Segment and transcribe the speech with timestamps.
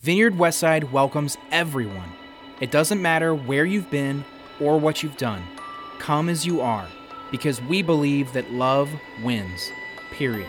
[0.00, 2.12] Vineyard Westside welcomes everyone.
[2.60, 4.24] It doesn't matter where you've been
[4.60, 5.42] or what you've done.
[5.98, 6.86] Come as you are,
[7.32, 8.88] because we believe that love
[9.24, 9.72] wins.
[10.12, 10.46] Period.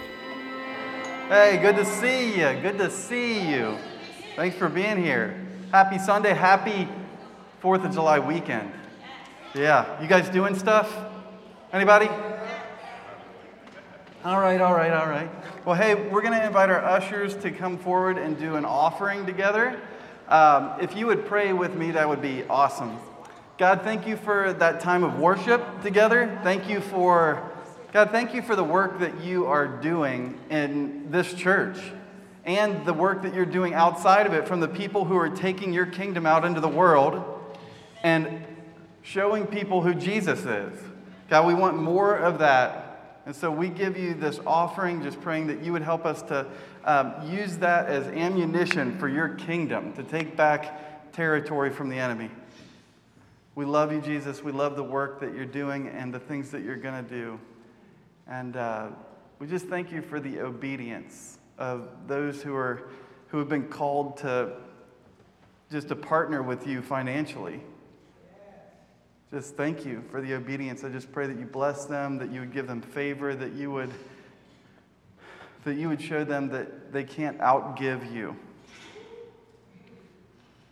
[1.30, 2.62] Hey, good to see you.
[2.62, 3.76] Good to see you.
[4.36, 5.44] Thanks for being here.
[5.72, 6.36] Happy Sunday.
[6.36, 6.88] Happy
[7.64, 8.72] 4th of July weekend.
[9.56, 10.96] Yeah, you guys doing stuff?
[11.74, 12.08] Anybody?
[14.22, 15.30] All right, all right, all right.
[15.64, 19.26] Well, hey, we're going to invite our ushers to come forward and do an offering
[19.26, 19.80] together.
[20.28, 22.98] Um, if you would pray with me, that would be awesome.
[23.58, 26.38] God, thank you for that time of worship together.
[26.44, 27.50] Thank you for,
[27.94, 31.78] God, thank you for the work that you are doing in this church
[32.44, 35.72] and the work that you're doing outside of it from the people who are taking
[35.72, 37.24] your kingdom out into the world
[38.04, 38.46] and
[39.02, 40.78] showing people who Jesus is.
[41.30, 42.89] God, we want more of that
[43.30, 46.48] and so we give you this offering, just praying that you would help us to
[46.84, 52.32] um, use that as ammunition for your kingdom, to take back territory from the enemy.
[53.54, 54.44] We love you, Jesus.
[54.44, 57.40] We love the work that you're doing and the things that you're going to do.
[58.26, 58.88] And uh,
[59.38, 62.90] we just thank you for the obedience of those who, are,
[63.28, 64.54] who have been called to
[65.72, 67.62] just to partner with you financially
[69.32, 70.84] just thank you for the obedience.
[70.84, 73.70] I just pray that you bless them, that you would give them favor, that you
[73.72, 73.92] would
[75.66, 78.36] that you would show them that they can't outgive you.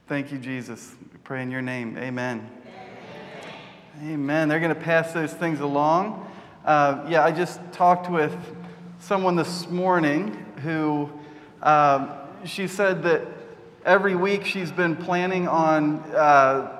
[0.08, 0.96] Thank you, Jesus.
[1.12, 1.98] We pray in your name.
[1.98, 2.50] Amen.
[4.02, 4.14] Amen.
[4.14, 4.48] Amen.
[4.48, 6.28] They're going to pass those things along.
[6.66, 8.36] Uh, yeah, I just talked with
[9.00, 11.12] someone this morning who
[11.62, 13.28] uh, she said that
[13.86, 16.00] every week she's been planning on.
[16.14, 16.77] Uh,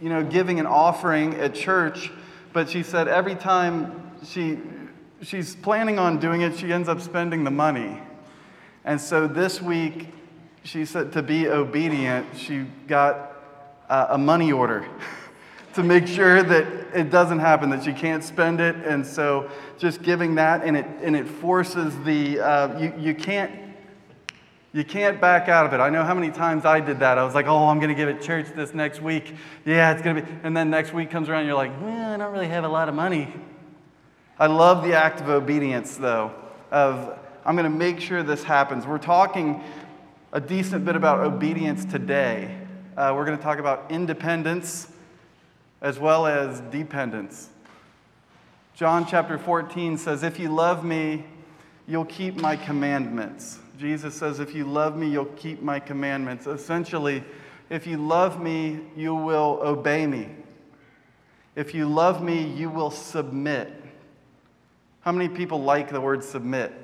[0.00, 2.10] you know, giving an offering at church,
[2.52, 4.58] but she said every time she,
[5.22, 8.00] she's planning on doing it, she ends up spending the money.
[8.84, 10.08] And so this week,
[10.64, 13.32] she said to be obedient, she got
[13.88, 14.86] uh, a money order
[15.74, 18.76] to make sure that it doesn't happen, that she can't spend it.
[18.76, 23.69] And so just giving that, and it, and it forces the, uh, you, you can't
[24.72, 25.80] you can't back out of it.
[25.80, 27.18] I know how many times I did that.
[27.18, 29.34] I was like, oh, I'm going to give it church this next week.
[29.64, 30.28] Yeah, it's going to be.
[30.44, 32.88] And then next week comes around, you're like, well, I don't really have a lot
[32.88, 33.32] of money.
[34.38, 36.32] I love the act of obedience, though,
[36.70, 38.86] of I'm going to make sure this happens.
[38.86, 39.62] We're talking
[40.32, 42.56] a decent bit about obedience today.
[42.96, 44.90] Uh, we're going to talk about independence
[45.80, 47.48] as well as dependence.
[48.74, 51.24] John chapter 14 says, If you love me,
[51.88, 53.58] you'll keep my commandments.
[53.80, 56.46] Jesus says, If you love me, you'll keep my commandments.
[56.46, 57.24] Essentially,
[57.70, 60.28] if you love me, you will obey me.
[61.56, 63.72] If you love me, you will submit.
[65.00, 66.74] How many people like the word submit?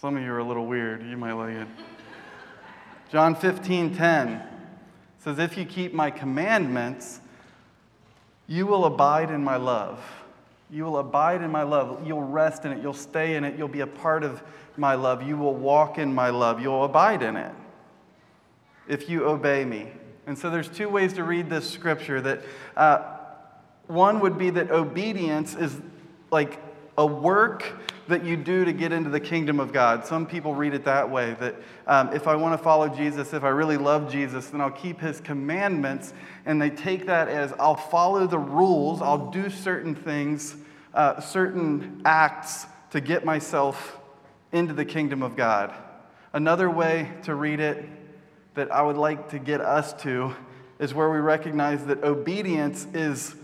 [0.00, 1.02] Some of you are a little weird.
[1.02, 1.68] You might like it.
[3.10, 4.42] John 15 10
[5.18, 7.18] says, If you keep my commandments,
[8.46, 10.00] you will abide in my love.
[10.72, 12.06] You will abide in my love.
[12.06, 12.82] You'll rest in it.
[12.82, 13.58] You'll stay in it.
[13.58, 14.42] You'll be a part of
[14.78, 15.22] my love.
[15.22, 16.62] You will walk in my love.
[16.62, 17.52] You'll abide in it
[18.88, 19.92] if you obey me.
[20.26, 22.22] And so there's two ways to read this scripture.
[22.22, 22.40] That
[22.74, 23.02] uh,
[23.86, 25.78] one would be that obedience is
[26.30, 26.58] like
[26.96, 27.70] a work
[28.08, 30.06] that you do to get into the kingdom of God.
[30.06, 31.54] Some people read it that way that
[31.86, 35.00] um, if I want to follow Jesus, if I really love Jesus, then I'll keep
[35.00, 36.12] his commandments.
[36.44, 40.56] And they take that as I'll follow the rules, I'll do certain things,
[40.94, 43.98] uh, certain acts to get myself
[44.52, 45.72] into the kingdom of God.
[46.32, 47.84] Another way to read it
[48.54, 50.34] that I would like to get us to
[50.78, 53.34] is where we recognize that obedience is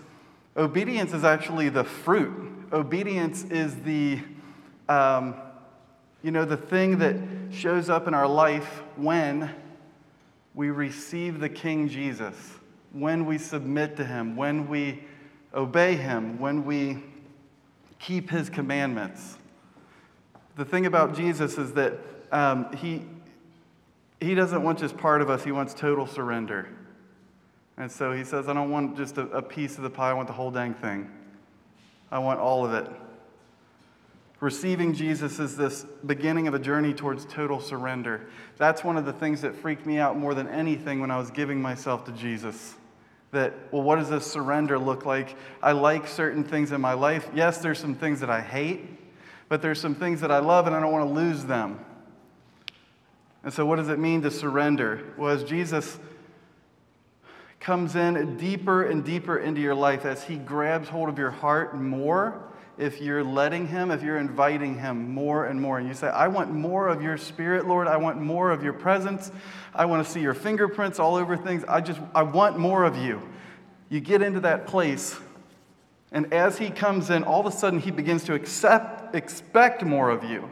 [0.57, 2.33] obedience is actually the fruit.
[2.73, 4.21] Obedience is the
[4.89, 5.35] um,
[6.23, 7.17] you know, the thing that
[7.51, 9.55] shows up in our life when
[10.55, 12.35] we receive the King Jesus,
[12.93, 15.05] when we submit to Him, when we
[15.55, 17.03] obey Him, when we
[17.99, 19.39] keep His commandments.
[20.57, 21.95] The thing about Jesus is that
[22.33, 23.05] um, he,
[24.21, 26.69] he doesn't want just part of us, He wants total surrender.
[27.77, 30.13] And so He says, I don't want just a, a piece of the pie, I
[30.15, 31.11] want the whole dang thing.
[32.11, 32.91] I want all of it.
[34.41, 38.29] Receiving Jesus is this beginning of a journey towards total surrender.
[38.57, 41.31] That's one of the things that freaked me out more than anything when I was
[41.31, 42.77] giving myself to Jesus.
[43.31, 45.37] That, well, what does this surrender look like?
[45.63, 47.29] I like certain things in my life.
[47.35, 48.87] Yes, there's some things that I hate,
[49.49, 51.85] but there's some things that I love and I don't want to lose them.
[53.45, 55.13] And so, what does it mean to surrender?
[55.17, 55.99] Well, as Jesus
[57.61, 61.77] comes in deeper and deeper into your life, as he grabs hold of your heart
[61.77, 62.48] more,
[62.79, 65.79] if you're letting Him, if you're inviting Him more and more.
[65.79, 67.89] And you say, I want more of your Spirit, Lord.
[67.89, 69.33] I want more of your presence.
[69.75, 71.65] I want to see your fingerprints all over things.
[71.69, 73.21] I just, I want more of you.
[73.89, 75.19] You get into that place,
[76.13, 80.11] and as He comes in, all of a sudden He begins to accept, expect more
[80.11, 80.49] of you.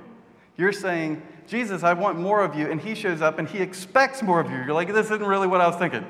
[0.56, 2.70] You're saying, Jesus, I want more of you.
[2.70, 4.56] And He shows up and He expects more of you.
[4.56, 6.04] You're like, this isn't really what I was thinking.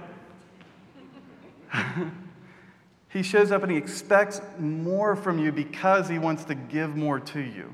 [3.08, 7.20] He shows up and he expects more from you because he wants to give more
[7.20, 7.72] to you.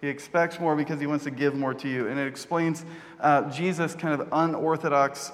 [0.00, 2.08] He expects more because he wants to give more to you.
[2.08, 2.84] And it explains
[3.20, 5.30] uh, Jesus' kind of unorthodox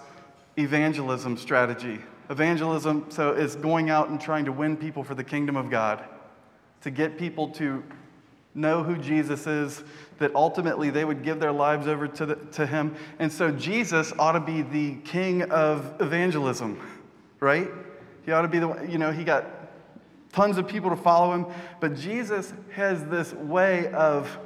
[0.59, 2.01] evangelism strategy.
[2.29, 6.05] Evangelism, so, is going out and trying to win people for the kingdom of God,
[6.83, 7.83] to get people to
[8.55, 9.83] know who Jesus is,
[10.19, 12.95] that ultimately they would give their lives over to, the, to him.
[13.19, 16.79] And so Jesus ought to be the king of evangelism,
[17.41, 17.71] right?
[18.29, 19.47] He ought to be the, one, you know, he got
[20.35, 21.47] tons of people to follow him.
[21.81, 24.39] But Jesus has this way of,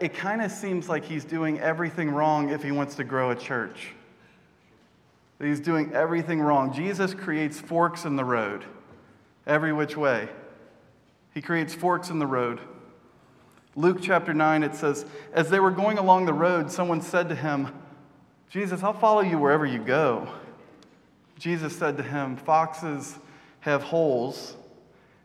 [0.00, 3.36] it kind of seems like he's doing everything wrong if he wants to grow a
[3.36, 3.94] church.
[5.40, 6.72] He's doing everything wrong.
[6.72, 8.64] Jesus creates forks in the road,
[9.46, 10.28] every which way.
[11.32, 12.58] He creates forks in the road.
[13.76, 17.36] Luke chapter 9, it says, As they were going along the road, someone said to
[17.36, 17.72] him,
[18.48, 20.26] Jesus, I'll follow you wherever you go.
[21.40, 23.18] Jesus said to him, Foxes
[23.60, 24.56] have holes,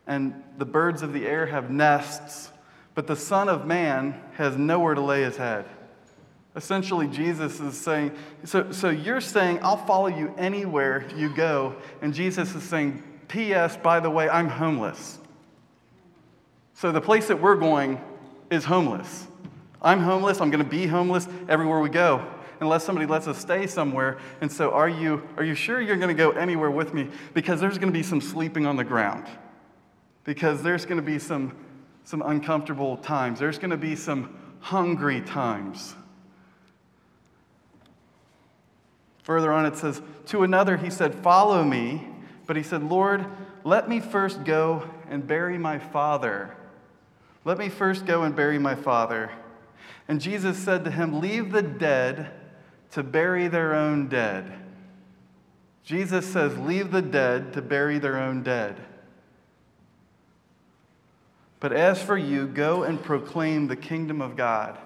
[0.06, 2.50] and the birds of the air have nests,
[2.94, 5.66] but the Son of Man has nowhere to lay his head.
[6.56, 11.76] Essentially, Jesus is saying, so, so you're saying, I'll follow you anywhere you go.
[12.00, 15.18] And Jesus is saying, P.S., by the way, I'm homeless.
[16.72, 18.00] So the place that we're going
[18.50, 19.26] is homeless.
[19.82, 20.40] I'm homeless.
[20.40, 22.26] I'm going to be homeless everywhere we go
[22.60, 24.18] unless somebody lets us stay somewhere.
[24.40, 27.08] And so, are you, are you sure you're going to go anywhere with me?
[27.34, 29.26] Because there's going to be some sleeping on the ground,
[30.24, 31.56] because there's going to be some,
[32.04, 35.94] some uncomfortable times, there's going to be some hungry times.
[39.22, 42.08] Further on, it says, To another, he said, Follow me.
[42.46, 43.26] But he said, Lord,
[43.64, 46.56] let me first go and bury my father.
[47.44, 49.32] Let me first go and bury my father.
[50.08, 52.30] And Jesus said to him, Leave the dead
[52.96, 54.50] to bury their own dead.
[55.84, 58.74] Jesus says, Leave the dead to bury their own dead.
[61.60, 64.78] But as for you, go and proclaim the kingdom of God.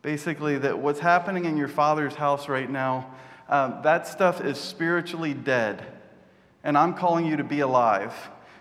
[0.00, 3.12] Basically, that what's happening in your father's house right now,
[3.48, 5.84] um, that stuff is spiritually dead.
[6.62, 8.14] And I'm calling you to be alive.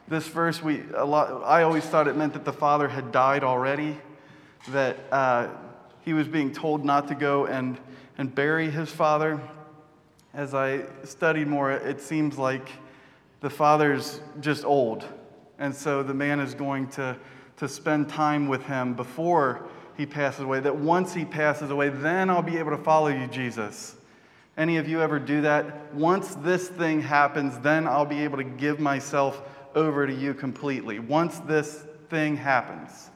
[0.07, 3.43] This verse, we, a lot, I always thought it meant that the father had died
[3.43, 3.99] already,
[4.69, 5.49] that uh,
[6.01, 7.77] he was being told not to go and
[8.17, 9.41] and bury his father.
[10.33, 12.69] As I studied more, it seems like
[13.41, 15.05] the father's just old.
[15.59, 17.17] And so the man is going to,
[17.57, 20.59] to spend time with him before he passes away.
[20.59, 23.95] That once he passes away, then I'll be able to follow you, Jesus.
[24.57, 25.93] Any of you ever do that?
[25.93, 29.41] Once this thing happens, then I'll be able to give myself
[29.75, 30.97] over to you completely.
[30.97, 33.11] Once this thing happens.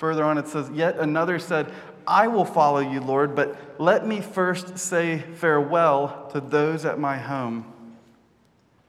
[0.00, 1.70] Further on, it says, Yet another said,
[2.06, 7.18] I will follow you, Lord, but let me first say farewell to those at my
[7.18, 7.72] home.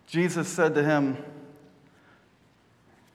[0.08, 1.18] Jesus said to him,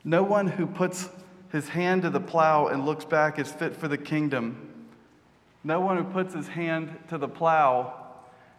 [0.04, 1.08] No one who puts
[1.50, 4.86] his hand to the plow and looks back is fit for the kingdom.
[5.62, 8.14] No one who puts his hand to the plow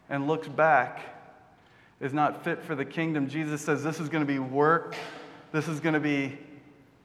[0.10, 1.16] and looks back
[2.00, 3.28] is not fit for the kingdom.
[3.28, 4.96] Jesus says this is going to be work,
[5.52, 6.38] this is going to be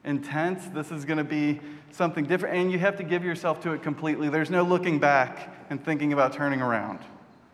[0.03, 0.65] intense.
[0.67, 1.59] This is going to be
[1.93, 2.55] something different.
[2.57, 4.29] And you have to give yourself to it completely.
[4.29, 6.99] There's no looking back and thinking about turning around.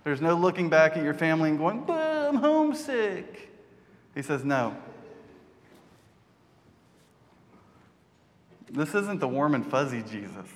[0.03, 3.51] There's no looking back at your family and going, I'm homesick.
[4.15, 4.75] He says, No.
[8.72, 10.48] This isn't the warm and fuzzy Jesus.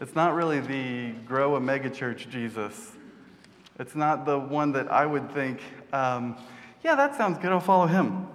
[0.00, 2.92] It's not really the grow a megachurch Jesus.
[3.78, 5.60] It's not the one that I would think,
[5.92, 6.36] um,
[6.82, 8.26] yeah, that sounds good, I'll follow him.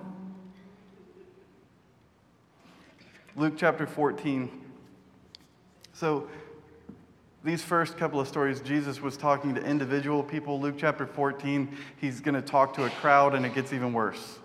[3.36, 4.62] Luke chapter 14.
[5.94, 6.28] So,
[7.44, 10.62] these first couple of stories, Jesus was talking to individual people.
[10.62, 14.40] Luke chapter 14, he's going to talk to a crowd, and it gets even worse.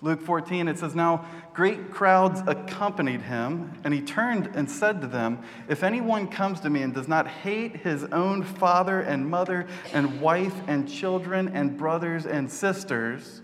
[0.00, 5.06] Luke 14, it says, Now great crowds accompanied him, and he turned and said to
[5.06, 9.66] them, If anyone comes to me and does not hate his own father and mother
[9.92, 13.42] and wife and children and brothers and sisters,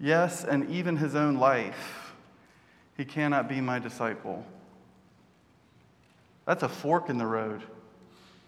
[0.00, 2.01] yes, and even his own life,
[3.02, 4.46] he cannot be my disciple.
[6.46, 7.60] That's a fork in the road.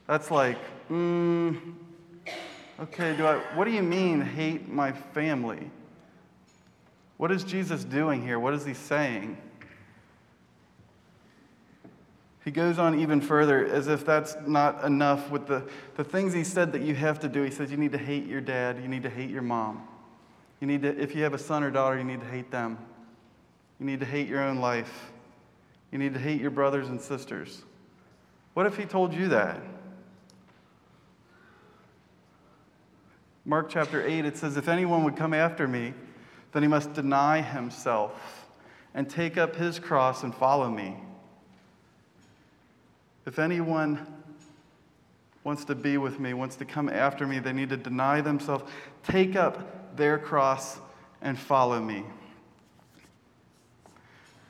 [0.06, 0.58] That's like,
[0.88, 1.74] mm,
[2.78, 5.72] okay, do I, what do you mean hate my family?
[7.16, 8.38] What is Jesus doing here?
[8.38, 9.36] What is he saying?
[12.44, 16.44] He goes on even further, as if that's not enough with the, the things he
[16.44, 17.42] said that you have to do.
[17.42, 19.88] He says you need to hate your dad, you need to hate your mom.
[20.60, 22.78] You need to, if you have a son or daughter, you need to hate them.
[23.78, 25.10] You need to hate your own life.
[25.90, 27.62] You need to hate your brothers and sisters.
[28.54, 29.60] What if he told you that?
[33.44, 35.92] Mark chapter 8, it says, If anyone would come after me,
[36.52, 38.46] then he must deny himself
[38.94, 40.96] and take up his cross and follow me.
[43.26, 44.06] If anyone
[45.42, 48.64] wants to be with me, wants to come after me, they need to deny themselves,
[49.02, 50.78] take up their cross,
[51.20, 52.04] and follow me.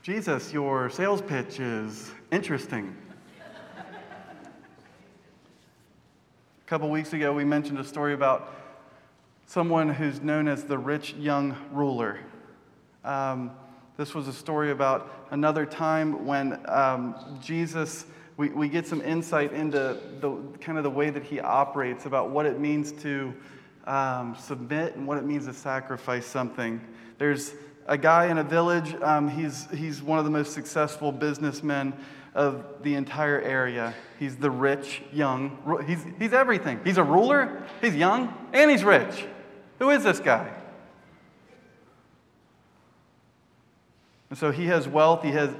[0.04, 2.94] Jesus, your sales pitch is interesting.
[3.78, 3.84] a
[6.66, 8.54] couple weeks ago, we mentioned a story about
[9.46, 12.18] someone who's known as the rich young ruler.
[13.02, 13.52] Um,
[13.96, 18.04] this was a story about another time when um, Jesus
[18.37, 22.28] we, we get some insight into the kind of the way that he operates about
[22.28, 23.32] what it means to
[23.87, 26.78] um, submit and what it means to sacrifice something.
[27.16, 27.54] There's
[27.87, 31.93] a guy in a village, um, he's, he's one of the most successful businessmen
[32.35, 33.95] of the entire area.
[34.19, 36.81] He's the rich, young, he's, he's everything.
[36.85, 39.26] He's a ruler, he's young, and he's rich.
[39.79, 40.50] Who is this guy?
[44.31, 45.50] And so he has wealth, he has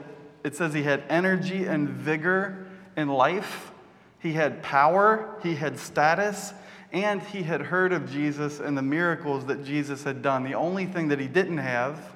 [0.45, 2.67] it says he had energy and vigor
[2.97, 3.73] in life,
[4.19, 6.53] he had power, he had status,
[6.93, 10.45] and he had heard of Jesus and the miracles that Jesus had done.
[10.45, 12.14] The only thing that he didn't have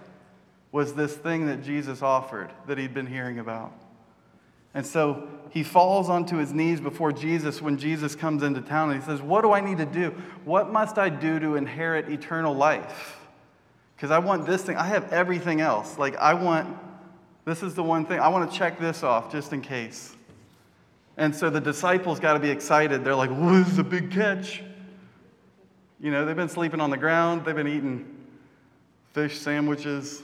[0.73, 3.73] was this thing that Jesus offered that he'd been hearing about.
[4.75, 9.01] And so he falls onto his knees before Jesus when Jesus comes into town and
[9.01, 10.11] he says, What do I need to do?
[10.45, 13.19] What must I do to inherit eternal life?
[13.97, 14.77] Because I want this thing.
[14.77, 15.99] I have everything else.
[15.99, 16.77] Like, I want
[17.49, 18.21] this is the one thing.
[18.21, 20.15] I want to check this off just in case.
[21.17, 23.05] And so the disciples got to be excited.
[23.05, 24.63] They're like, well, this is a big catch.
[25.99, 28.07] You know, they've been sleeping on the ground, they've been eating
[29.15, 30.23] fish sandwiches.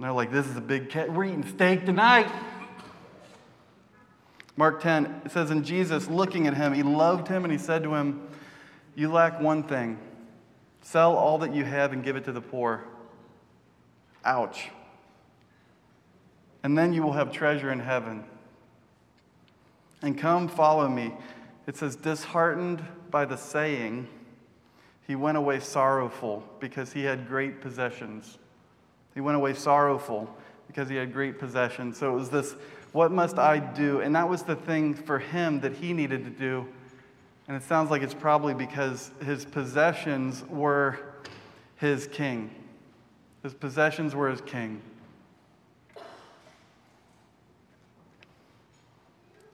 [0.00, 1.10] And they're like, this is a big catch.
[1.10, 2.32] We're eating steak tonight.
[4.56, 7.82] Mark 10, it says, And Jesus, looking at him, he loved him and he said
[7.82, 8.26] to him,
[8.94, 9.98] You lack one thing.
[10.80, 12.82] Sell all that you have and give it to the poor
[14.24, 14.70] Ouch.
[16.62, 18.24] And then you will have treasure in heaven.
[20.00, 21.12] And come follow me.
[21.66, 24.08] It says, disheartened by the saying,
[25.06, 28.38] he went away sorrowful because he had great possessions.
[29.14, 30.34] He went away sorrowful
[30.66, 31.98] because he had great possessions.
[31.98, 32.54] So it was this,
[32.92, 34.00] what must I do?
[34.00, 36.66] And that was the thing for him that he needed to do.
[37.48, 41.00] And it sounds like it's probably because his possessions were
[41.76, 42.50] his king.
[43.42, 44.80] His possessions were his king.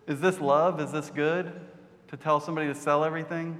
[0.06, 0.80] Is this love?
[0.80, 1.52] Is this good?
[2.08, 3.56] To tell somebody to sell everything?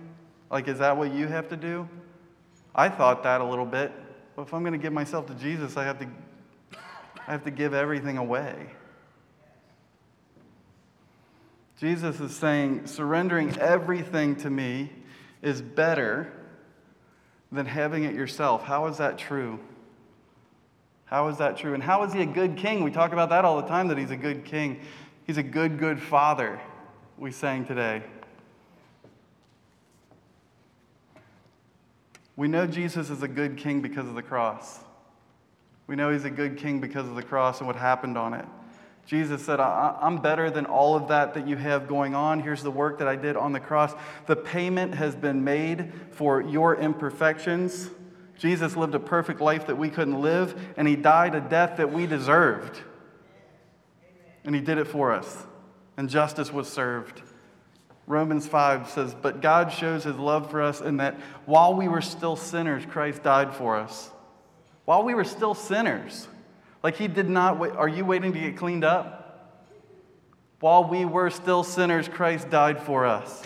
[0.50, 1.88] Like, is that what you have to do?
[2.74, 3.92] I thought that a little bit.
[4.37, 6.07] But if I'm going to give myself to Jesus, I have to,
[7.26, 8.71] I have to give everything away.
[11.81, 14.93] Jesus is saying, surrendering everything to me
[15.43, 16.33] is better
[17.50, 18.62] than having it yourself.
[18.62, 19.59] How is that true?
[21.07, 21.75] How is that true?
[21.75, 22.85] And how is he a good king?
[22.85, 24.81] We talk about that all the time that he's a good king.
[25.26, 26.61] He's a good, good father,
[27.16, 28.02] we sang today.
[32.37, 34.81] We know Jesus is a good king because of the cross.
[35.87, 38.45] We know he's a good king because of the cross and what happened on it.
[39.07, 42.40] Jesus said, I'm better than all of that that you have going on.
[42.40, 43.95] Here's the work that I did on the cross.
[44.26, 47.88] The payment has been made for your imperfections.
[48.37, 51.93] Jesus lived a perfect life that we couldn't live, and he died a death that
[51.93, 52.81] we deserved.
[54.45, 55.47] And he did it for us,
[55.97, 57.23] and justice was served.
[58.06, 62.00] Romans 5 says, But God shows his love for us in that while we were
[62.00, 64.10] still sinners, Christ died for us.
[64.84, 66.28] While we were still sinners.
[66.82, 67.72] Like he did not wait.
[67.72, 69.66] Are you waiting to get cleaned up?
[70.60, 73.42] While we were still sinners, Christ died for us.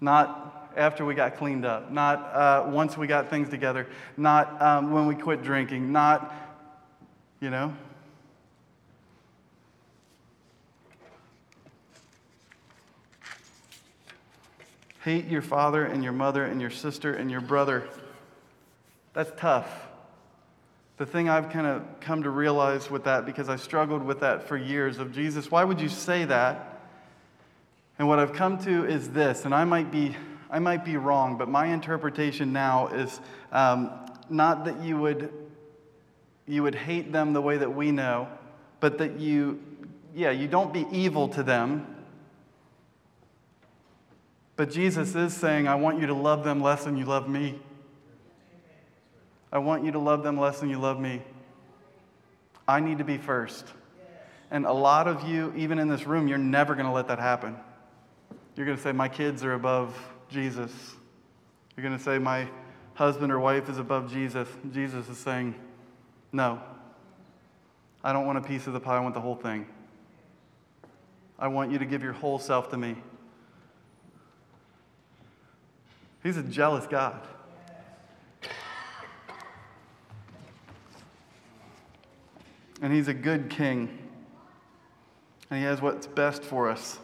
[0.00, 3.86] Not after we got cleaned up, not uh, once we got things together,
[4.16, 6.32] not um, when we quit drinking, not,
[7.40, 7.74] you know.
[15.08, 17.88] Hate your father and your mother and your sister and your brother.
[19.14, 19.88] That's tough.
[20.98, 24.46] The thing I've kind of come to realize with that, because I struggled with that
[24.46, 26.82] for years, of Jesus, why would you say that?
[27.98, 30.14] And what I've come to is this, and I might be
[30.50, 33.18] I might be wrong, but my interpretation now is
[33.50, 33.90] um,
[34.28, 35.32] not that you would,
[36.46, 38.28] you would hate them the way that we know,
[38.80, 39.58] but that you,
[40.14, 41.94] yeah, you don't be evil to them.
[44.58, 47.60] But Jesus is saying, I want you to love them less than you love me.
[49.52, 51.22] I want you to love them less than you love me.
[52.66, 53.64] I need to be first.
[54.50, 57.20] And a lot of you, even in this room, you're never going to let that
[57.20, 57.56] happen.
[58.56, 59.96] You're going to say, My kids are above
[60.28, 60.72] Jesus.
[61.76, 62.48] You're going to say, My
[62.94, 64.48] husband or wife is above Jesus.
[64.72, 65.54] Jesus is saying,
[66.32, 66.60] No.
[68.02, 69.68] I don't want a piece of the pie, I want the whole thing.
[71.38, 72.96] I want you to give your whole self to me.
[76.22, 77.26] He's a jealous God.
[82.80, 83.98] And he's a good king.
[85.50, 86.98] And he has what's best for us.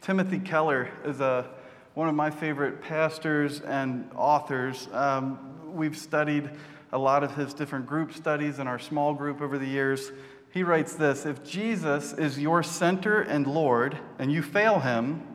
[0.00, 1.48] Timothy Keller is a,
[1.94, 4.88] one of my favorite pastors and authors.
[4.92, 6.50] Um, we've studied
[6.92, 10.10] a lot of his different group studies in our small group over the years.
[10.52, 15.29] He writes this If Jesus is your center and Lord, and you fail him,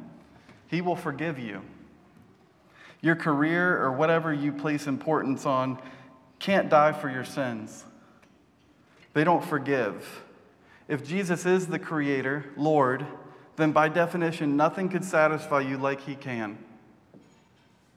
[0.67, 1.61] he will forgive you.
[3.01, 5.79] Your career or whatever you place importance on
[6.39, 7.83] can't die for your sins.
[9.13, 10.23] They don't forgive.
[10.87, 13.05] If Jesus is the creator, Lord,
[13.55, 16.57] then by definition, nothing could satisfy you like he can.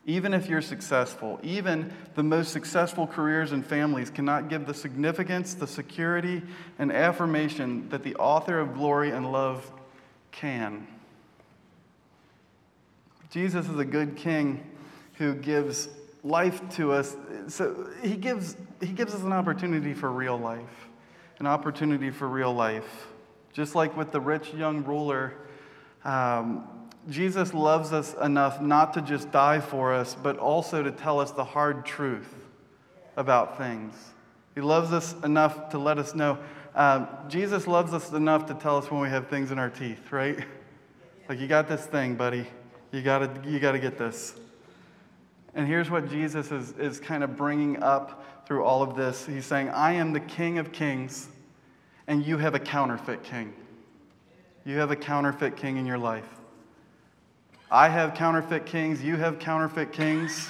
[0.06, 5.52] Even if you're successful, even the most successful careers and families cannot give the significance,
[5.52, 6.42] the security,
[6.78, 9.70] and affirmation that the author of glory and love
[10.32, 10.86] can.
[13.30, 14.64] Jesus is a good king
[15.14, 15.88] who gives
[16.22, 17.16] life to us.
[17.48, 20.88] So he gives, he gives us an opportunity for real life,
[21.38, 23.06] an opportunity for real life.
[23.52, 25.34] Just like with the rich young ruler
[26.04, 26.68] um,
[27.08, 31.30] Jesus loves us enough not to just die for us, but also to tell us
[31.30, 32.34] the hard truth
[33.16, 33.94] about things.
[34.54, 36.38] He loves us enough to let us know.
[36.74, 40.12] Um, Jesus loves us enough to tell us when we have things in our teeth,
[40.12, 40.44] right?
[41.28, 42.46] Like, you got this thing, buddy.
[42.92, 44.34] You got you to get this.
[45.54, 49.26] And here's what Jesus is, is kind of bringing up through all of this.
[49.26, 51.28] He's saying, I am the King of kings,
[52.06, 53.52] and you have a counterfeit king.
[54.64, 56.28] You have a counterfeit king in your life.
[57.70, 59.02] I have counterfeit kings.
[59.02, 60.48] You have counterfeit kings.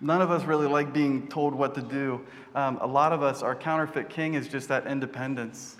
[0.00, 2.20] None of us really like being told what to do.
[2.54, 5.76] Um, a lot of us, our counterfeit king is just that independence,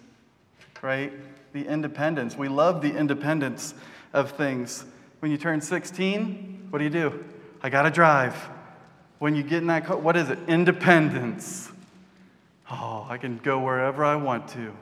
[0.81, 1.13] right?
[1.53, 2.37] The independence.
[2.37, 3.75] We love the independence
[4.13, 4.85] of things.
[5.21, 7.25] When you turn 16, what do you do?
[7.63, 8.35] I got to drive.
[9.19, 10.39] When you get in that car, what is it?
[10.49, 11.71] Independence.
[12.71, 14.73] Oh, I can go wherever I want to.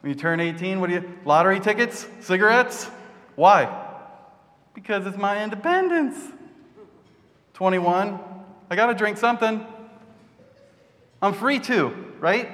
[0.00, 2.90] When you turn 18, what do you lottery tickets, cigarettes?
[3.36, 3.86] Why?
[4.74, 6.16] Because it's my independence.
[7.54, 8.18] 21,
[8.70, 9.64] I got to drink something.
[11.20, 12.50] I'm free to, right?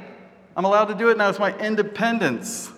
[0.56, 1.28] I'm allowed to do it now.
[1.28, 2.72] It's my independence.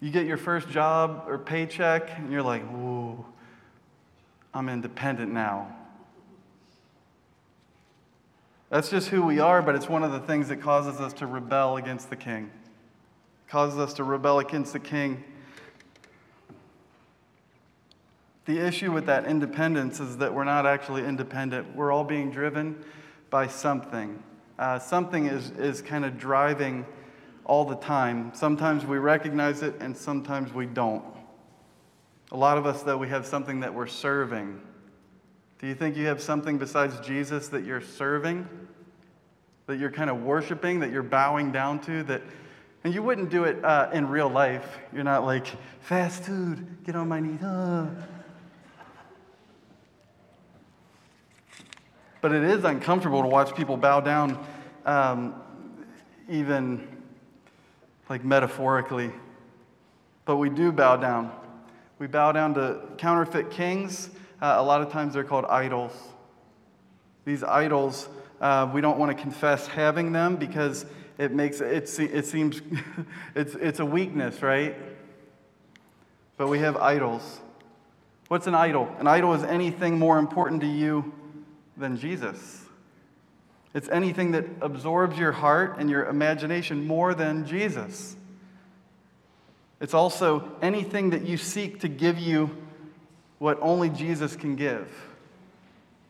[0.00, 3.22] You get your first job or paycheck, and you're like, ooh,
[4.54, 5.76] I'm independent now.
[8.70, 11.26] That's just who we are, but it's one of the things that causes us to
[11.26, 12.44] rebel against the king.
[13.46, 15.22] It causes us to rebel against the king.
[18.46, 21.76] The issue with that independence is that we're not actually independent.
[21.76, 22.82] We're all being driven
[23.28, 24.22] by something.
[24.60, 26.84] Uh, something is, is kind of driving
[27.46, 28.30] all the time.
[28.34, 31.02] Sometimes we recognize it, and sometimes we don't.
[32.30, 34.60] A lot of us, though, we have something that we're serving.
[35.60, 38.46] Do you think you have something besides Jesus that you're serving?
[39.66, 42.02] That you're kind of worshiping, that you're bowing down to?
[42.02, 42.20] That,
[42.84, 44.78] and you wouldn't do it uh, in real life.
[44.92, 45.46] You're not like,
[45.80, 47.42] fast food, get on my knees.
[47.42, 47.88] Uh.
[52.20, 54.44] But it is uncomfortable to watch people bow down,
[54.84, 55.34] um,
[56.28, 56.86] even
[58.08, 59.10] like metaphorically.
[60.24, 61.32] But we do bow down.
[61.98, 65.92] We bow down to counterfeit kings uh, a lot of times they're called idols.
[67.26, 68.08] These idols,
[68.40, 70.86] uh, we don't want to confess having them because
[71.18, 72.62] it makes it, it seems
[73.34, 74.76] it's, it's a weakness, right?
[76.38, 77.40] But we have idols.
[78.28, 78.94] What's an idol?
[78.98, 81.12] An idol is anything more important to you
[81.80, 82.64] than Jesus.
[83.74, 88.16] It's anything that absorbs your heart and your imagination more than Jesus.
[89.80, 92.56] It's also anything that you seek to give you
[93.38, 94.92] what only Jesus can give.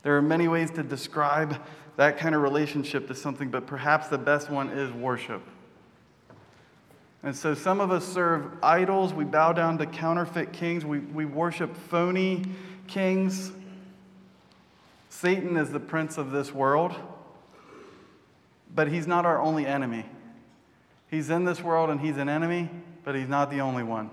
[0.03, 1.61] There are many ways to describe
[1.97, 5.43] that kind of relationship to something, but perhaps the best one is worship.
[7.23, 9.13] And so some of us serve idols.
[9.13, 10.85] We bow down to counterfeit kings.
[10.85, 12.45] We, we worship phony
[12.87, 13.53] kings.
[15.21, 16.95] Satan is the prince of this world,
[18.75, 20.07] but he's not our only enemy.
[21.11, 22.71] He's in this world and he's an enemy,
[23.05, 24.09] but he's not the only one.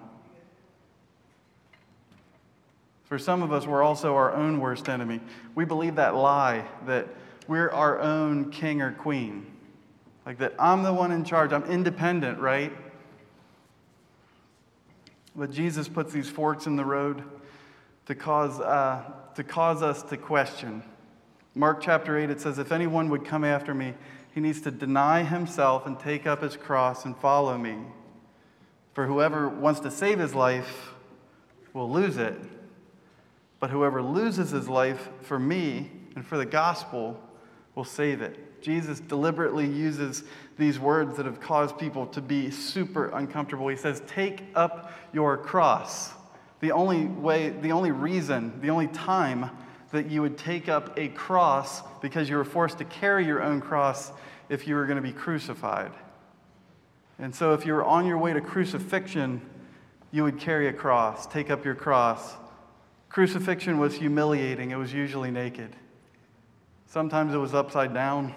[3.06, 5.22] For some of us, we're also our own worst enemy.
[5.56, 7.08] We believe that lie that
[7.48, 9.46] we're our own king or queen.
[10.26, 12.74] Like that I'm the one in charge, I'm independent, right?
[15.38, 17.24] But Jesus puts these forks in the road
[18.08, 19.04] to cause, uh,
[19.36, 20.84] to cause us to question.
[21.58, 23.96] Mark chapter 8, it says, If anyone would come after me,
[24.32, 27.78] he needs to deny himself and take up his cross and follow me.
[28.94, 30.94] For whoever wants to save his life
[31.74, 32.36] will lose it.
[33.60, 37.20] But whoever loses his life for me and for the gospel
[37.74, 38.62] will save it.
[38.62, 40.26] Jesus deliberately uses
[40.60, 43.68] these words that have caused people to be super uncomfortable.
[43.68, 46.12] He says, Take up your cross.
[46.60, 49.50] The only way, the only reason, the only time
[49.92, 53.62] that you would take up a cross because you were forced to carry your own
[53.62, 54.12] cross
[54.50, 55.92] if you were going to be crucified.
[57.20, 59.42] And so, if you were on your way to crucifixion,
[60.12, 62.36] you would carry a cross, take up your cross.
[63.10, 65.76] Crucifixion was humiliating, it was usually naked.
[66.86, 68.36] Sometimes it was upside down,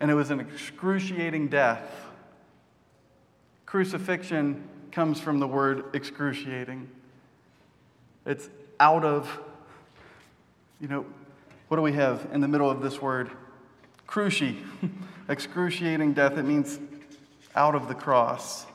[0.00, 1.90] and it was an excruciating death.
[3.66, 6.88] Crucifixion comes from the word excruciating.
[8.24, 9.40] It's out of,
[10.80, 11.06] you know,
[11.68, 13.30] what do we have in the middle of this word?
[14.06, 14.56] Cruci,
[15.28, 16.36] excruciating death.
[16.36, 16.78] It means
[17.54, 18.66] out of the cross.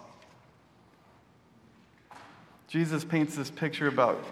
[2.67, 4.23] Jesus paints this picture about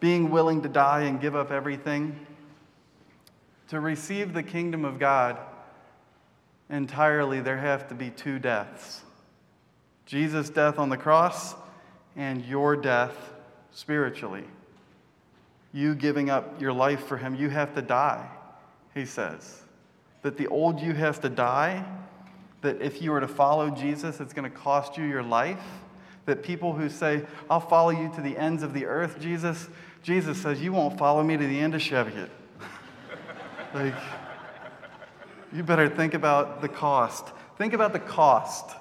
[0.00, 2.26] being willing to die and give up everything
[3.68, 5.38] to receive the kingdom of God
[6.70, 9.02] entirely, there have to be two deaths
[10.06, 11.54] Jesus' death on the cross
[12.16, 13.32] and your death
[13.72, 14.44] spiritually.
[15.72, 18.28] You giving up your life for Him, you have to die,
[18.94, 19.62] he says.
[20.22, 21.84] That the old you has to die,
[22.62, 25.62] that if you were to follow Jesus, it's going to cost you your life.
[26.26, 29.68] That people who say, I'll follow you to the ends of the earth, Jesus,
[30.02, 32.30] Jesus says, You won't follow me to the end of Cheviot.
[33.74, 33.94] Like,
[35.52, 37.26] you better think about the cost.
[37.58, 38.74] Think about the cost.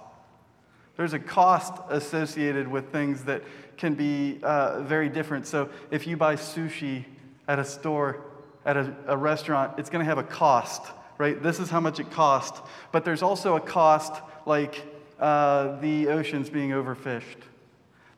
[0.98, 3.44] There's a cost associated with things that
[3.78, 5.46] can be uh, very different.
[5.46, 7.06] So, if you buy sushi
[7.48, 8.26] at a store,
[8.66, 10.82] at a, a restaurant, it's going to have a cost,
[11.20, 11.42] right?
[11.42, 12.60] This is how much it costs.
[12.92, 14.84] But there's also a cost like
[15.20, 17.44] uh, the oceans being overfished.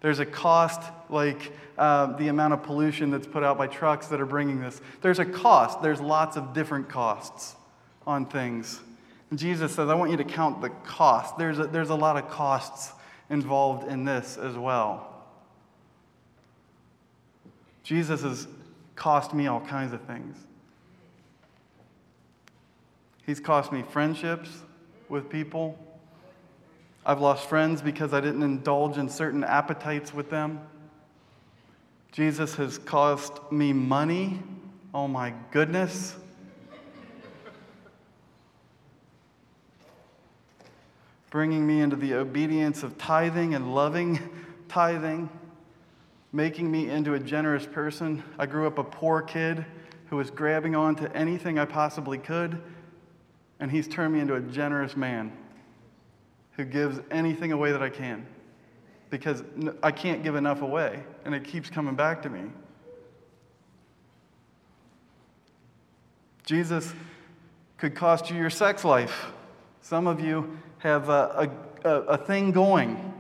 [0.01, 4.21] There's a cost like uh, the amount of pollution that's put out by trucks that
[4.21, 4.81] are bringing this.
[5.01, 5.81] There's a cost.
[5.81, 7.55] There's lots of different costs
[8.07, 8.79] on things.
[9.35, 11.37] Jesus says, I want you to count the cost.
[11.37, 12.93] There's a, there's a lot of costs
[13.29, 15.23] involved in this as well.
[17.83, 18.47] Jesus has
[18.95, 20.35] cost me all kinds of things.
[23.25, 24.49] He's cost me friendships
[25.07, 25.77] with people.
[27.05, 30.59] I've lost friends because I didn't indulge in certain appetites with them.
[32.11, 34.39] Jesus has cost me money.
[34.93, 36.15] Oh my goodness.
[41.29, 44.19] Bringing me into the obedience of tithing and loving
[44.69, 45.29] tithing,
[46.31, 48.23] making me into a generous person.
[48.37, 49.65] I grew up a poor kid
[50.05, 52.61] who was grabbing on to anything I possibly could,
[53.59, 55.31] and he's turned me into a generous man
[56.53, 58.25] who gives anything away that I can
[59.09, 59.43] because
[59.81, 62.41] I can't give enough away, and it keeps coming back to me.
[66.45, 66.93] Jesus
[67.77, 69.27] could cost you your sex life.
[69.81, 71.51] Some of you have a,
[71.83, 73.13] a, a, thing going,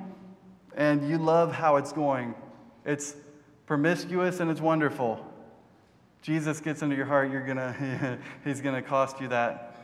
[0.75, 2.33] and you love how it's going.
[2.85, 3.15] It's
[3.65, 5.25] promiscuous and it's wonderful.
[6.21, 9.75] Jesus gets into your heart, you're gonna, he's gonna cost you that.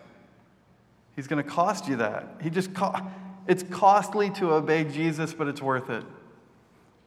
[1.16, 2.40] He's gonna cost you that.
[2.42, 3.04] He just cost.
[3.48, 6.04] It's costly to obey Jesus, but it's worth it.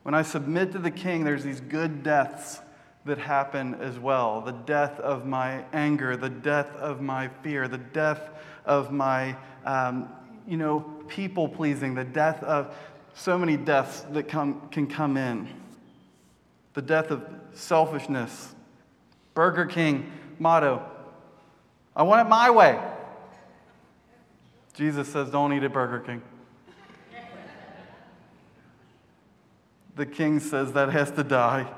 [0.04, 2.61] When I submit to the king, there's these good deaths
[3.04, 7.78] that happen as well the death of my anger, the death of my fear, the
[7.78, 8.31] death
[8.64, 10.09] of my, um,
[10.48, 12.74] you know, people pleasing, the death of
[13.14, 15.48] so many deaths that come, can come in.
[16.74, 18.54] The death of selfishness.
[19.34, 20.82] Burger King motto
[21.98, 22.80] I want it my way.
[24.74, 26.22] Jesus says, Don't eat at Burger King.
[29.96, 31.68] the king says that has to die.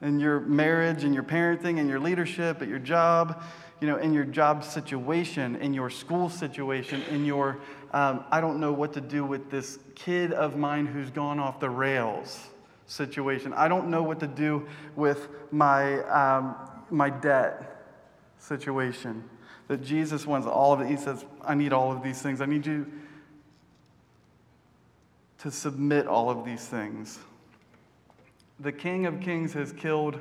[0.00, 3.42] In your marriage and your parenting and your leadership, at your job,
[3.80, 7.58] you know, in your job situation, in your school situation, in your,
[7.92, 11.60] um, I don't know what to do with this kid of mine who's gone off
[11.60, 12.48] the rails
[12.86, 13.52] situation.
[13.52, 16.56] I don't know what to do with my, um,
[16.90, 17.84] my debt
[18.38, 19.22] situation.
[19.68, 20.88] That Jesus wants all of it.
[20.88, 22.40] He says, I need all of these things.
[22.40, 22.90] I need you
[25.38, 27.18] to submit all of these things.
[28.58, 30.18] The King of Kings has killed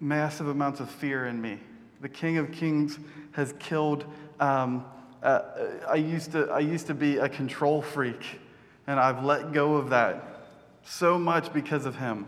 [0.00, 1.58] massive amounts of fear in me.
[2.00, 2.98] The King of Kings
[3.32, 4.04] has killed.
[4.40, 4.84] Um,
[5.22, 5.40] uh,
[5.88, 8.40] I, used to, I used to be a control freak,
[8.86, 10.46] and I've let go of that
[10.84, 12.26] so much because of him.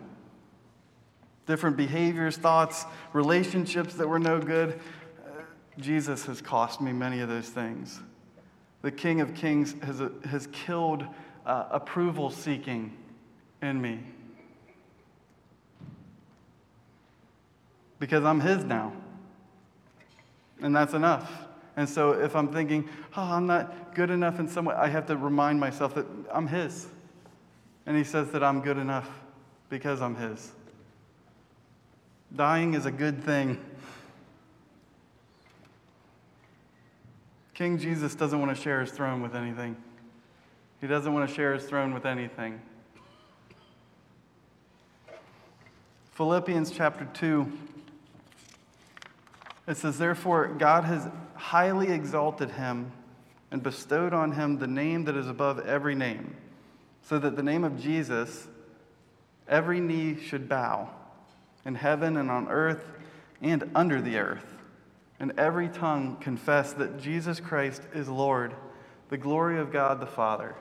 [1.47, 4.79] Different behaviors, thoughts, relationships that were no good.
[5.25, 5.43] Uh,
[5.79, 8.01] Jesus has cost me many of those things.
[8.83, 11.05] The King of Kings has, uh, has killed
[11.47, 12.97] uh, approval seeking
[13.63, 14.01] in me.
[17.99, 18.93] Because I'm His now.
[20.63, 21.47] And that's enough.
[21.77, 25.07] And so if I'm thinking, oh, I'm not good enough in some way, I have
[25.07, 26.87] to remind myself that I'm His.
[27.87, 29.09] And He says that I'm good enough
[29.69, 30.53] because I'm His.
[32.35, 33.59] Dying is a good thing.
[37.61, 39.77] King Jesus doesn't want to share his throne with anything.
[40.81, 42.59] He doesn't want to share his throne with anything.
[46.13, 47.53] Philippians chapter 2.
[49.71, 52.91] It says, Therefore, God has highly exalted him
[53.53, 56.37] and bestowed on him the name that is above every name,
[57.03, 58.49] so that the name of Jesus
[59.47, 60.91] every knee should bow
[61.65, 62.91] in heaven and on earth
[63.41, 64.57] and under the earth,
[65.21, 68.53] and every tongue confess that Jesus Christ is Lord,
[69.09, 70.57] the glory of God the Father.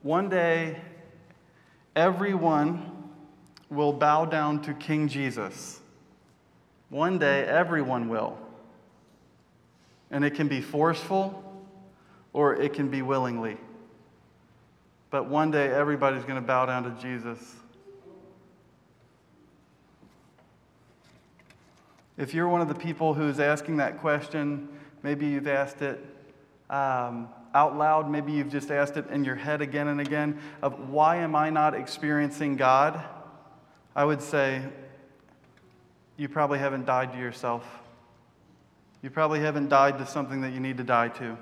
[0.00, 0.80] One day,
[1.94, 3.10] everyone
[3.68, 5.81] will bow down to King Jesus.
[6.92, 8.36] One day, everyone will.
[10.10, 11.42] And it can be forceful
[12.34, 13.56] or it can be willingly.
[15.08, 17.38] But one day, everybody's going to bow down to Jesus.
[22.18, 24.68] If you're one of the people who's asking that question,
[25.02, 25.98] maybe you've asked it
[26.68, 30.90] um, out loud, maybe you've just asked it in your head again and again of
[30.90, 33.02] why am I not experiencing God?
[33.96, 34.62] I would say
[36.16, 37.64] you probably haven't died to yourself.
[39.02, 41.36] You probably haven't died to something that you need to die to.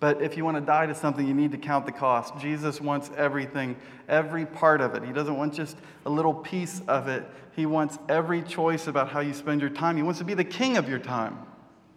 [0.00, 2.38] But if you want to die to something, you need to count the cost.
[2.38, 3.76] Jesus wants everything,
[4.08, 5.02] every part of it.
[5.02, 7.24] He doesn't want just a little piece of it.
[7.56, 9.96] He wants every choice about how you spend your time.
[9.96, 11.38] He wants to be the king of your time.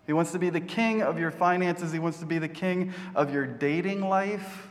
[0.07, 1.91] He wants to be the king of your finances.
[1.91, 4.67] He wants to be the king of your dating life.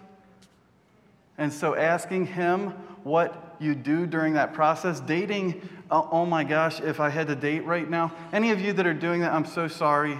[1.38, 2.70] And so, asking him
[3.04, 7.36] what you do during that process, dating, oh, oh, my gosh, if I had to
[7.36, 10.18] date right now, any of you that are doing that, I'm so sorry.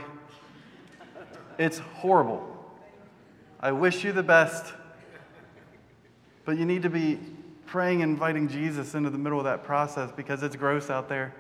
[1.59, 2.47] It's horrible.
[3.61, 4.73] I wish you the best.
[6.45, 7.19] But you need to be
[7.67, 11.35] praying and inviting Jesus into the middle of that process because it's gross out there.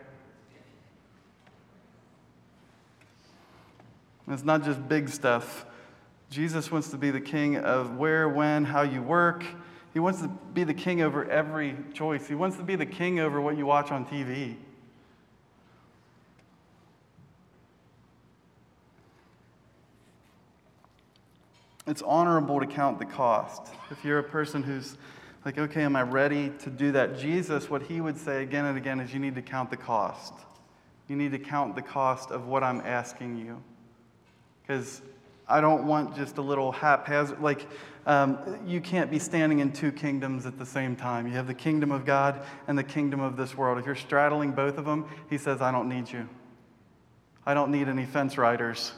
[4.32, 5.66] it's not just big stuff.
[6.30, 9.44] Jesus wants to be the king of where, when, how you work.
[9.92, 12.28] He wants to be the king over every choice.
[12.28, 14.56] He wants to be the king over what you watch on TV.
[21.86, 23.74] It's honorable to count the cost.
[23.90, 24.96] If you're a person who's
[25.44, 27.18] like, okay, am I ready to do that?
[27.18, 30.34] Jesus, what he would say again and again is you need to count the cost.
[31.08, 33.60] You need to count the cost of what I'm asking you
[34.62, 35.02] because
[35.48, 37.66] I don't want just a little haphazard, like,
[38.06, 41.26] um, you can't be standing in two kingdoms at the same time.
[41.26, 43.78] You have the kingdom of God and the kingdom of this world.
[43.78, 46.28] If you're straddling both of them, he says, I don't need you.
[47.44, 48.92] I don't need any fence riders.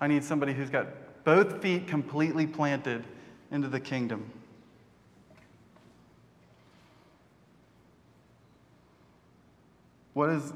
[0.00, 0.86] I need somebody who's got
[1.24, 3.04] both feet completely planted
[3.50, 4.30] into the kingdom.
[10.12, 10.52] What is,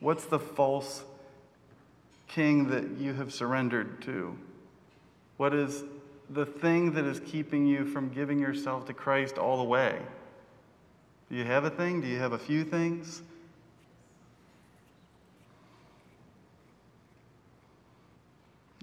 [0.00, 1.04] what's the false
[2.28, 4.36] king that you have surrendered to?
[5.36, 5.84] What is
[6.30, 10.00] the thing that is keeping you from giving yourself to Christ all the way?
[11.30, 12.00] Do you have a thing?
[12.00, 13.22] Do you have a few things?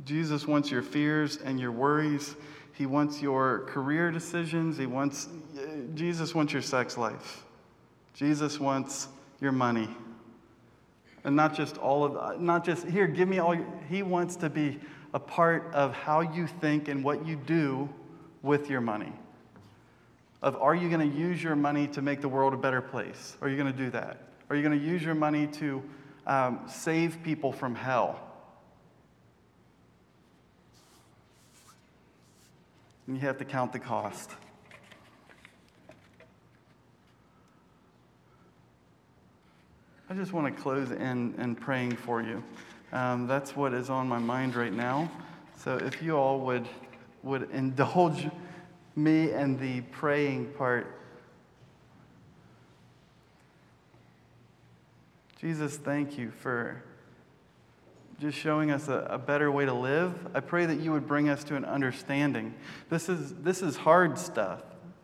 [0.06, 2.36] Jesus wants your fears and your worries.
[2.74, 4.78] He wants your career decisions.
[4.78, 5.28] He wants
[5.94, 7.44] Jesus wants your sex life.
[8.14, 9.08] Jesus wants
[9.40, 9.90] your money.
[11.24, 14.50] And not just all of, not just, here, give me all, your, he wants to
[14.50, 14.80] be
[15.14, 17.90] a part of how you think and what you do
[18.42, 19.12] with your money.
[20.42, 23.36] of are you going to use your money to make the world a better place?
[23.42, 24.30] Are you going to do that?
[24.50, 25.84] Are you going to use your money to
[26.26, 28.20] um, save people from hell?
[33.06, 34.32] And you have to count the cost.
[40.10, 42.44] I just want to close in, in praying for you.
[42.92, 45.12] Um, that's what is on my mind right now.
[45.64, 46.68] So if you all would,
[47.22, 48.28] would indulge
[48.96, 50.96] me in the praying part.
[55.40, 56.84] Jesus, thank you for
[58.20, 60.14] just showing us a, a, better way to live.
[60.34, 62.54] I pray that you would bring us to an understanding.
[62.90, 64.62] This is, this is hard stuff.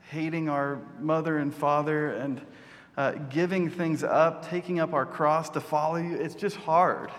[0.09, 2.41] Hating our mother and father and
[2.97, 7.11] uh, giving things up, taking up our cross to follow you, it's just hard.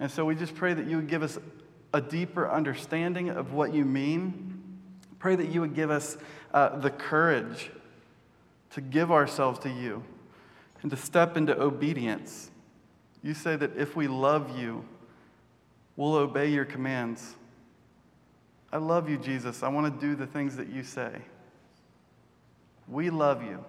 [0.00, 1.38] And so we just pray that you would give us
[1.92, 4.62] a deeper understanding of what you mean.
[5.18, 6.16] Pray that you would give us
[6.54, 7.70] uh, the courage
[8.70, 10.02] to give ourselves to you
[10.82, 12.50] and to step into obedience.
[13.22, 14.84] You say that if we love you,
[15.96, 17.34] we'll obey your commands.
[18.72, 19.62] I love you, Jesus.
[19.62, 21.10] I want to do the things that you say.
[22.88, 23.62] We love you.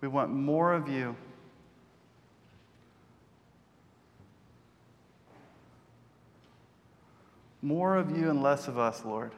[0.00, 1.14] We want more of you.
[7.66, 9.32] More of you and less of us, Lord.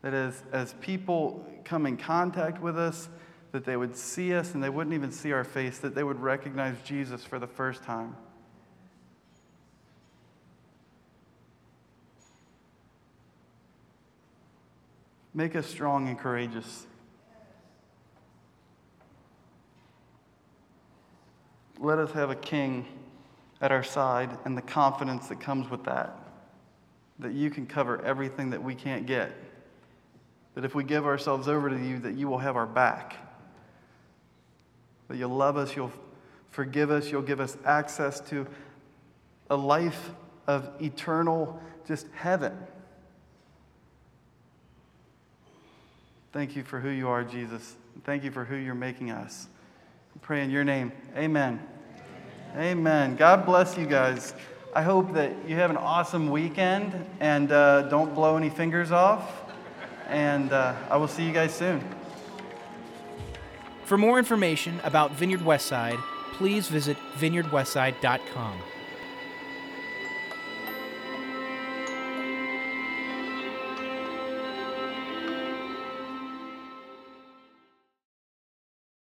[0.00, 3.10] That as, as people come in contact with us,
[3.52, 6.18] that they would see us and they wouldn't even see our face, that they would
[6.18, 8.16] recognize Jesus for the first time.
[15.34, 16.86] Make us strong and courageous.
[21.78, 22.86] Let us have a king
[23.60, 26.22] at our side and the confidence that comes with that
[27.18, 29.32] that you can cover everything that we can't get.
[30.54, 33.16] That if we give ourselves over to you, that you will have our back.
[35.08, 35.92] That you'll love us, you'll
[36.50, 38.46] forgive us, you'll give us access to
[39.50, 40.10] a life
[40.46, 42.56] of eternal, just heaven.
[46.32, 47.76] Thank you for who you are, Jesus.
[48.04, 49.48] Thank you for who you're making us.
[50.22, 50.92] Pray in your name.
[51.16, 51.60] Amen.
[52.54, 52.78] Amen.
[52.78, 53.16] Amen.
[53.16, 54.34] God bless you guys.
[54.76, 59.50] I hope that you have an awesome weekend and uh, don't blow any fingers off.
[60.06, 61.82] And uh, I will see you guys soon.
[63.84, 65.98] For more information about Vineyard Westside,
[66.32, 68.58] please visit vineyardwestside.com.